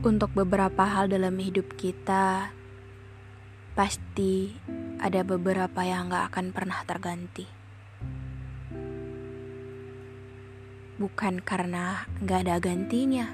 [0.00, 2.56] Untuk beberapa hal dalam hidup kita,
[3.76, 4.56] pasti
[4.96, 7.44] ada beberapa yang gak akan pernah terganti.
[10.96, 13.28] Bukan karena gak ada gantinya,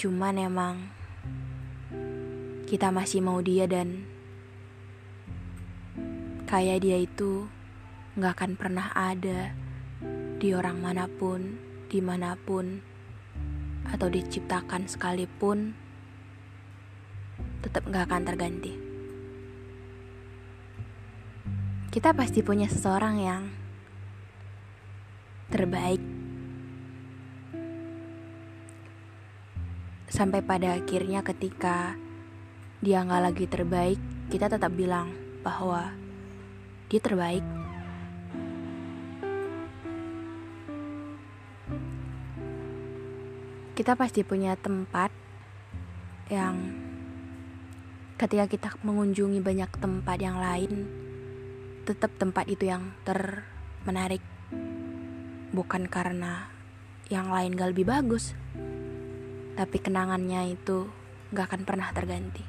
[0.00, 0.76] cuman emang
[2.64, 4.08] kita masih mau dia dan
[6.48, 7.52] kayak dia itu
[8.16, 9.52] gak akan pernah ada
[10.40, 11.60] di orang mana pun,
[11.92, 12.91] di mana pun
[13.90, 15.74] atau diciptakan sekalipun
[17.62, 18.72] tetap gak akan terganti.
[21.92, 23.42] Kita pasti punya seseorang yang
[25.52, 26.00] terbaik
[30.12, 31.96] sampai pada akhirnya ketika
[32.82, 35.92] dia nggak lagi terbaik, kita tetap bilang bahwa
[36.90, 37.61] dia terbaik.
[43.82, 45.10] Kita pasti punya tempat
[46.30, 46.70] yang
[48.14, 50.86] ketika kita mengunjungi banyak tempat yang lain
[51.82, 54.22] tetap tempat itu yang termenarik.
[55.50, 56.46] Bukan karena
[57.10, 58.38] yang lain gak lebih bagus
[59.58, 60.86] tapi kenangannya itu
[61.34, 62.46] gak akan pernah terganti.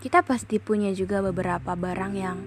[0.00, 2.38] Kita pasti punya juga beberapa barang yang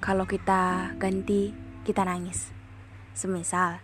[0.00, 1.52] kalau kita ganti
[1.84, 2.63] kita nangis
[3.14, 3.78] Semisal,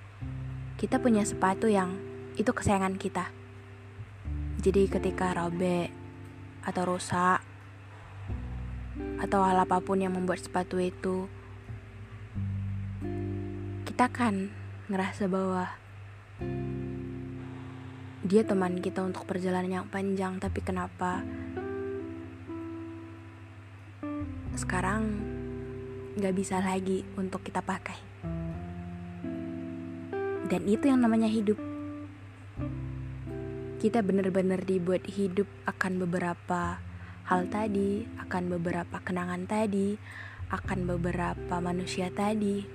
[0.74, 1.94] kita punya sepatu yang
[2.34, 3.30] itu kesayangan kita.
[4.58, 5.94] Jadi ketika robek
[6.66, 7.38] atau rusak
[9.22, 11.30] atau hal apa pun yang membuat sepatu itu
[13.86, 14.50] kita kan
[14.90, 15.70] ngerasa bahwa
[18.26, 20.42] dia teman kita untuk perjalanan yang panjang.
[20.42, 21.22] Tapi kenapa?
[24.58, 25.06] Sekarang
[26.18, 28.09] nggak bisa lagi untuk kita pakai
[30.50, 31.56] dan itu yang namanya hidup.
[33.78, 36.82] Kita benar-benar dibuat hidup akan beberapa
[37.30, 39.94] hal tadi, akan beberapa kenangan tadi,
[40.50, 42.66] akan beberapa manusia tadi.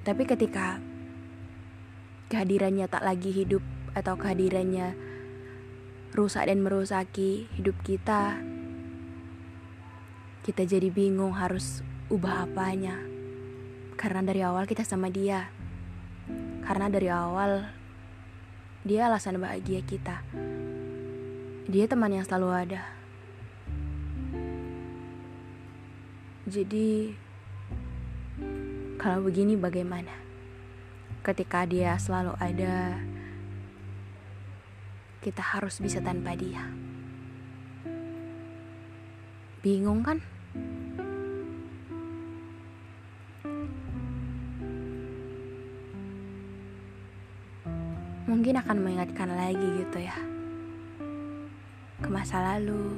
[0.00, 0.80] Tapi ketika
[2.32, 3.60] kehadirannya tak lagi hidup
[3.92, 4.96] atau kehadirannya
[6.16, 8.40] rusak dan merusaki hidup kita,
[10.40, 13.19] kita jadi bingung harus ubah apanya.
[14.00, 15.52] Karena dari awal kita sama dia.
[16.64, 17.68] Karena dari awal
[18.80, 20.24] dia alasan bahagia kita.
[21.68, 22.80] Dia teman yang selalu ada.
[26.48, 27.12] Jadi
[28.96, 30.16] kalau begini bagaimana?
[31.20, 32.96] Ketika dia selalu ada,
[35.20, 36.64] kita harus bisa tanpa dia.
[39.60, 40.24] Bingung kan?
[48.40, 50.16] Mungkin akan mengingatkan lagi gitu ya.
[52.00, 52.96] Ke masa lalu.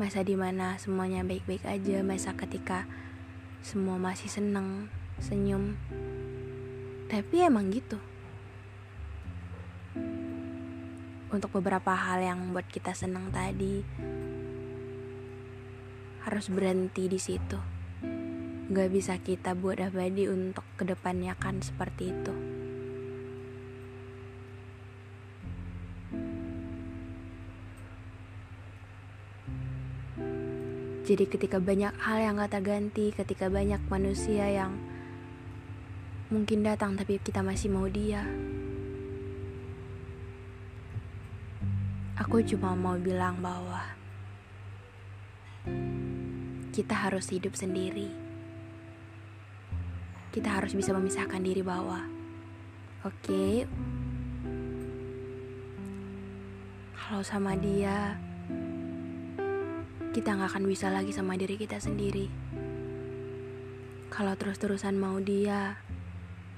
[0.00, 2.00] Masa di mana semuanya baik-baik aja.
[2.00, 2.88] Masa ketika
[3.60, 4.88] semua masih seneng
[5.20, 5.76] senyum.
[7.12, 8.00] Tapi emang gitu.
[11.28, 13.84] Untuk beberapa hal yang membuat kita senang tadi
[16.24, 17.60] harus berhenti di situ.
[18.72, 22.51] Gak bisa kita buat abadi untuk ke depannya kan seperti itu
[31.02, 34.78] Jadi ketika banyak hal yang gak terganti, ketika banyak manusia yang
[36.30, 38.22] mungkin datang tapi kita masih mau dia.
[42.22, 43.82] Aku cuma mau bilang bahwa
[46.70, 48.06] kita harus hidup sendiri.
[50.30, 52.06] Kita harus bisa memisahkan diri bahwa
[53.02, 53.66] oke, okay,
[56.94, 58.16] kalau sama dia
[60.12, 62.28] kita nggak akan bisa lagi sama diri kita sendiri.
[64.12, 65.80] Kalau terus-terusan mau dia,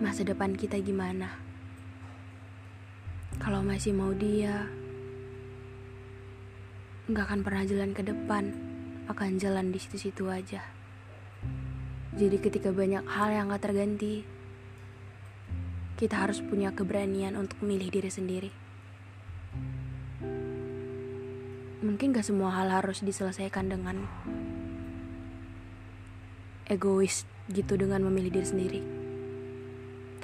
[0.02, 1.30] masa depan kita gimana?
[3.38, 4.66] Kalau masih mau dia,
[7.06, 8.44] nggak akan pernah jalan ke depan,
[9.06, 10.66] akan jalan di situ-situ aja.
[12.14, 14.22] Jadi ketika banyak hal yang gak terganti,
[15.94, 18.63] kita harus punya keberanian untuk memilih diri sendiri.
[21.82, 24.06] Mungkin gak semua hal harus diselesaikan dengan
[26.70, 28.82] egois gitu dengan memilih diri sendiri.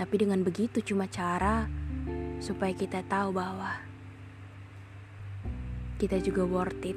[0.01, 1.69] Tapi dengan begitu cuma cara
[2.41, 3.77] supaya kita tahu bahwa
[6.01, 6.97] kita juga worth it.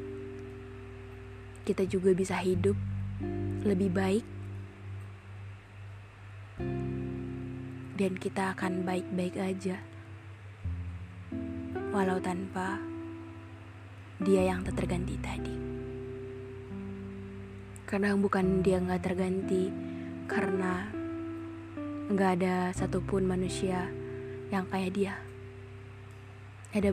[1.68, 2.76] Kita juga bisa hidup
[3.68, 4.26] lebih baik.
[8.00, 9.80] Dan kita akan baik-baik aja.
[11.92, 12.93] Walau tanpa
[14.24, 15.56] dia yang tak terganti tadi.
[17.84, 19.70] Karena bukan dia nggak terganti,
[20.26, 20.88] karena
[22.10, 23.92] nggak ada satupun manusia
[24.50, 25.14] yang kayak dia.
[26.74, 26.90] Ada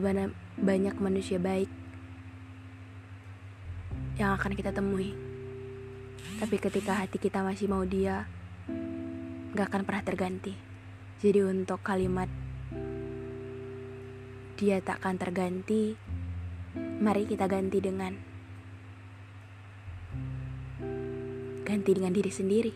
[0.61, 1.71] banyak manusia baik
[4.19, 5.17] yang akan kita temui.
[6.37, 8.29] Tapi ketika hati kita masih mau dia,
[9.57, 10.53] gak akan pernah terganti.
[11.17, 12.29] Jadi untuk kalimat
[14.61, 15.97] dia tak akan terganti,
[16.77, 18.13] mari kita ganti dengan
[21.67, 22.73] ganti dengan diri sendiri.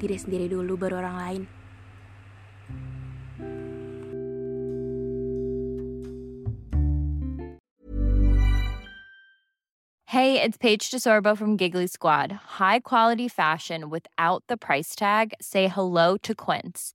[0.00, 1.42] Diri sendiri dulu baru orang lain.
[10.10, 12.32] Hey, it's Paige DeSorbo from Giggly Squad.
[12.58, 15.32] High quality fashion without the price tag.
[15.40, 16.94] Say hello to Quince.